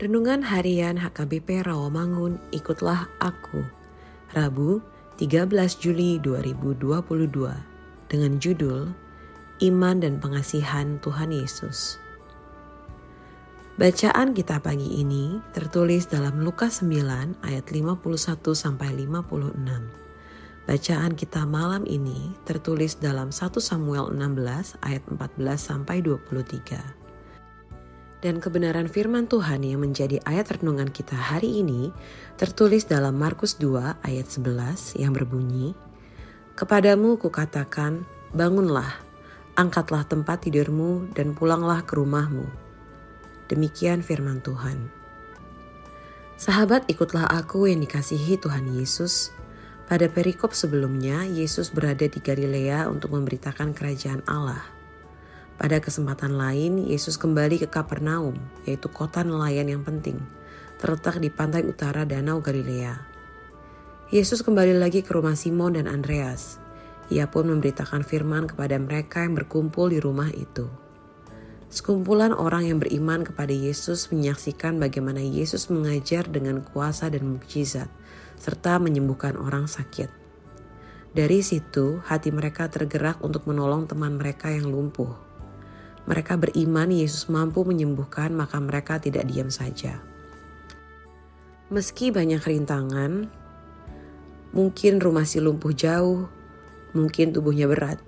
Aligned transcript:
Renungan 0.00 0.40
Harian 0.48 0.96
HKBP 0.96 1.60
Rawamangun, 1.60 2.40
ikutlah 2.56 3.12
aku. 3.20 3.68
Rabu, 4.32 4.80
13 5.20 5.52
Juli 5.76 6.16
2022 6.16 6.88
dengan 8.08 8.32
judul 8.40 8.96
Iman 9.60 10.00
dan 10.00 10.16
Pengasihan 10.16 10.96
Tuhan 11.04 11.36
Yesus. 11.36 12.00
Bacaan 13.76 14.32
kita 14.32 14.64
pagi 14.64 15.04
ini 15.04 15.36
tertulis 15.52 16.08
dalam 16.08 16.40
Lukas 16.40 16.80
9 16.80 17.36
ayat 17.44 17.68
51 17.68 18.00
sampai 18.56 19.04
56. 19.04 19.52
Bacaan 20.64 21.12
kita 21.12 21.44
malam 21.44 21.84
ini 21.84 22.32
tertulis 22.48 22.96
dalam 22.96 23.28
1 23.28 23.52
Samuel 23.60 24.16
16 24.16 24.80
ayat 24.80 25.04
14 25.12 25.60
sampai 25.60 26.00
23 26.00 27.09
dan 28.20 28.36
kebenaran 28.38 28.88
firman 28.88 29.24
Tuhan 29.24 29.64
yang 29.64 29.80
menjadi 29.80 30.20
ayat 30.28 30.60
renungan 30.60 30.92
kita 30.92 31.16
hari 31.16 31.64
ini 31.64 31.88
tertulis 32.36 32.84
dalam 32.84 33.16
Markus 33.16 33.56
2 33.56 34.04
ayat 34.04 34.26
11 34.28 35.00
yang 35.00 35.16
berbunyi, 35.16 35.72
Kepadamu 36.52 37.16
kukatakan, 37.16 38.04
bangunlah, 38.36 39.00
angkatlah 39.56 40.04
tempat 40.04 40.44
tidurmu 40.44 41.08
dan 41.16 41.32
pulanglah 41.32 41.80
ke 41.80 41.96
rumahmu. 41.96 42.44
Demikian 43.48 44.04
firman 44.04 44.44
Tuhan. 44.44 44.92
Sahabat 46.36 46.84
ikutlah 46.92 47.24
aku 47.24 47.68
yang 47.68 47.80
dikasihi 47.80 48.36
Tuhan 48.36 48.76
Yesus. 48.76 49.32
Pada 49.88 50.06
perikop 50.06 50.52
sebelumnya, 50.52 51.24
Yesus 51.24 51.72
berada 51.72 52.04
di 52.04 52.20
Galilea 52.20 52.86
untuk 52.92 53.16
memberitakan 53.16 53.72
kerajaan 53.72 54.20
Allah– 54.28 54.60
pada 55.60 55.76
kesempatan 55.76 56.40
lain, 56.40 56.88
Yesus 56.88 57.20
kembali 57.20 57.60
ke 57.60 57.68
Kapernaum, 57.68 58.32
yaitu 58.64 58.88
kota 58.88 59.20
nelayan 59.20 59.68
yang 59.68 59.84
penting, 59.84 60.16
terletak 60.80 61.20
di 61.20 61.28
pantai 61.28 61.68
utara 61.68 62.08
Danau 62.08 62.40
Galilea. 62.40 62.96
Yesus 64.08 64.40
kembali 64.40 64.80
lagi 64.80 65.04
ke 65.04 65.12
rumah 65.12 65.36
Simon 65.36 65.76
dan 65.76 65.84
Andreas. 65.84 66.56
Ia 67.12 67.28
pun 67.28 67.52
memberitakan 67.52 68.08
firman 68.08 68.48
kepada 68.48 68.80
mereka 68.80 69.20
yang 69.20 69.36
berkumpul 69.36 69.92
di 69.92 70.00
rumah 70.00 70.32
itu. 70.32 70.64
Sekumpulan 71.68 72.32
orang 72.32 72.64
yang 72.64 72.80
beriman 72.80 73.20
kepada 73.20 73.52
Yesus 73.52 74.08
menyaksikan 74.08 74.80
bagaimana 74.80 75.20
Yesus 75.20 75.68
mengajar 75.68 76.24
dengan 76.24 76.64
kuasa 76.64 77.12
dan 77.12 77.36
mukjizat, 77.36 77.92
serta 78.40 78.80
menyembuhkan 78.80 79.36
orang 79.36 79.68
sakit. 79.68 80.08
Dari 81.12 81.44
situ, 81.44 82.00
hati 82.08 82.32
mereka 82.32 82.72
tergerak 82.72 83.20
untuk 83.20 83.44
menolong 83.44 83.84
teman 83.84 84.16
mereka 84.16 84.48
yang 84.48 84.72
lumpuh 84.72 85.29
mereka 86.10 86.34
beriman 86.34 86.90
Yesus 86.90 87.30
mampu 87.30 87.62
menyembuhkan, 87.62 88.34
maka 88.34 88.58
mereka 88.58 88.98
tidak 88.98 89.30
diam 89.30 89.46
saja. 89.46 90.02
Meski 91.70 92.10
banyak 92.10 92.42
rintangan, 92.42 93.30
mungkin 94.50 94.98
rumah 94.98 95.22
si 95.22 95.38
lumpuh 95.38 95.70
jauh, 95.70 96.26
mungkin 96.98 97.30
tubuhnya 97.30 97.70
berat. 97.70 98.02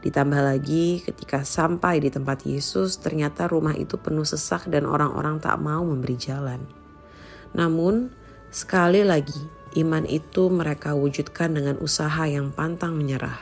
Ditambah 0.00 0.40
lagi 0.40 1.04
ketika 1.04 1.44
sampai 1.44 2.00
di 2.00 2.08
tempat 2.08 2.48
Yesus, 2.48 2.96
ternyata 2.96 3.44
rumah 3.44 3.76
itu 3.76 4.00
penuh 4.00 4.24
sesak 4.24 4.64
dan 4.72 4.88
orang-orang 4.88 5.36
tak 5.36 5.60
mau 5.60 5.84
memberi 5.84 6.16
jalan. 6.16 6.64
Namun, 7.52 8.08
sekali 8.48 9.04
lagi, 9.04 9.36
iman 9.80 10.08
itu 10.08 10.48
mereka 10.48 10.96
wujudkan 10.96 11.52
dengan 11.52 11.76
usaha 11.76 12.24
yang 12.24 12.56
pantang 12.56 12.96
menyerah. 12.96 13.36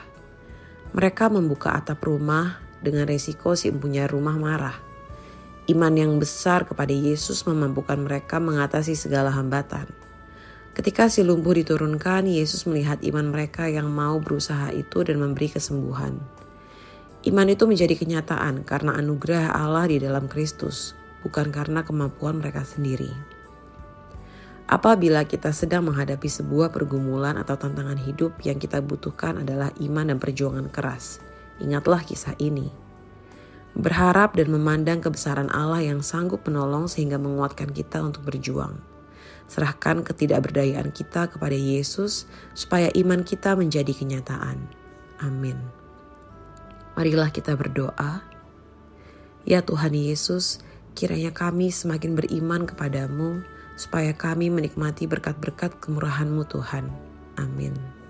Mereka 0.91 1.31
membuka 1.31 1.71
atap 1.79 2.03
rumah 2.03 2.62
dengan 2.83 3.07
resiko 3.07 3.55
si 3.55 3.71
empunya 3.71 4.05
rumah 4.05 4.35
marah. 4.35 4.77
Iman 5.71 5.95
yang 5.95 6.19
besar 6.19 6.67
kepada 6.67 6.91
Yesus 6.91 7.47
memampukan 7.47 7.95
mereka 7.95 8.43
mengatasi 8.43 8.99
segala 8.99 9.31
hambatan. 9.31 9.87
Ketika 10.75 11.07
si 11.07 11.23
lumpuh 11.23 11.55
diturunkan, 11.55 12.27
Yesus 12.27 12.67
melihat 12.67 12.99
iman 13.07 13.31
mereka 13.31 13.71
yang 13.71 13.87
mau 13.87 14.19
berusaha 14.19 14.75
itu 14.75 15.07
dan 15.07 15.23
memberi 15.23 15.47
kesembuhan. 15.47 16.19
Iman 17.23 17.47
itu 17.47 17.63
menjadi 17.63 17.95
kenyataan 17.95 18.67
karena 18.67 18.99
anugerah 18.99 19.55
Allah 19.55 19.87
di 19.87 20.03
dalam 20.03 20.27
Kristus, 20.27 20.91
bukan 21.23 21.55
karena 21.55 21.87
kemampuan 21.87 22.43
mereka 22.43 22.67
sendiri. 22.67 23.13
Apabila 24.67 25.23
kita 25.23 25.53
sedang 25.55 25.87
menghadapi 25.87 26.27
sebuah 26.27 26.75
pergumulan 26.75 27.39
atau 27.39 27.55
tantangan 27.55 27.99
hidup, 28.01 28.35
yang 28.43 28.59
kita 28.59 28.83
butuhkan 28.83 29.45
adalah 29.45 29.71
iman 29.79 30.11
dan 30.11 30.17
perjuangan 30.19 30.67
keras. 30.73 31.23
Ingatlah 31.61 32.01
kisah 32.01 32.33
ini. 32.41 32.73
Berharap 33.73 34.37
dan 34.37 34.53
memandang 34.53 35.01
kebesaran 35.01 35.49
Allah 35.49 35.81
yang 35.81 36.05
sanggup 36.05 36.45
menolong 36.45 36.85
sehingga 36.85 37.17
menguatkan 37.17 37.73
kita 37.73 38.05
untuk 38.05 38.25
berjuang. 38.29 38.77
Serahkan 39.49 40.05
ketidakberdayaan 40.05 40.93
kita 40.93 41.29
kepada 41.29 41.57
Yesus 41.57 42.29
supaya 42.53 42.93
iman 42.93 43.25
kita 43.25 43.57
menjadi 43.57 43.91
kenyataan. 43.93 44.61
Amin. 45.21 45.57
Marilah 46.93 47.33
kita 47.33 47.57
berdoa. 47.57 48.21
Ya 49.43 49.65
Tuhan 49.65 49.97
Yesus, 49.97 50.61
kiranya 50.93 51.33
kami 51.33 51.73
semakin 51.73 52.13
beriman 52.13 52.69
kepadamu 52.69 53.41
supaya 53.73 54.13
kami 54.13 54.53
menikmati 54.53 55.09
berkat-berkat 55.09 55.81
kemurahan-Mu 55.81 56.45
Tuhan. 56.45 56.85
Amin. 57.41 58.02